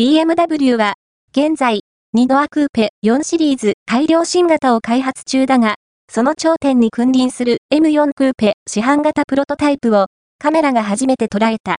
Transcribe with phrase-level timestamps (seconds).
[0.00, 0.94] BMW は、
[1.30, 1.82] 現在、
[2.16, 5.74] 2ドアクーペ4シリーズ改良新型を開発中だが、
[6.10, 10.06] その頂点に君臨する M4 クーペ市販型プロトタイプを
[10.38, 11.68] カメラが初めて捉えた。